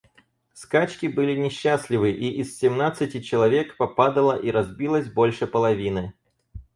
[0.55, 6.15] Скачки были несчастливы, и из семнадцати человек попадало и разбилось больше половины.